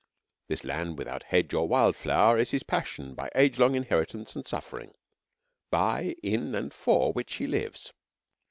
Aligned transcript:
This 0.47 0.63
land 0.63 0.97
without 0.97 1.21
hedge 1.21 1.53
or 1.53 1.67
wild 1.67 1.95
flower 1.95 2.39
is 2.39 2.49
his 2.49 2.63
passion 2.63 3.13
by 3.13 3.29
age 3.35 3.59
long 3.59 3.75
inheritance 3.75 4.35
and 4.35 4.47
suffering, 4.47 4.95
by, 5.69 6.15
in 6.23 6.55
and 6.55 6.73
for 6.73 7.13
which 7.13 7.35
he 7.35 7.45
lives. 7.45 7.93